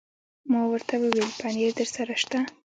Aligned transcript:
ما 0.51 0.61
ورته 0.71 0.93
وویل: 1.03 1.29
پنیر 1.39 1.71
درسره 1.79 2.15
شته؟ 2.21 2.39